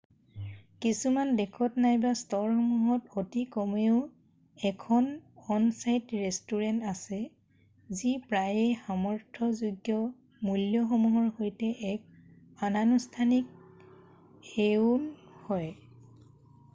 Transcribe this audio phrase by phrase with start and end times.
[0.83, 3.99] কিছুমান দেশত নাইবা ষ্ট'ৰসমূহত অতিকমেও
[4.69, 5.11] 1 খন
[5.57, 7.19] অন-ছাইট ৰেষ্টুৰেন্ট আছে
[8.01, 9.99] যি প্ৰায়েই সামৰ্থযোগ্য
[10.49, 13.55] মূ্ল্যসমূহৰ সৈতে এক অনানুষ্ঠানিক
[14.59, 14.91] 1ও
[15.47, 15.75] হয়৷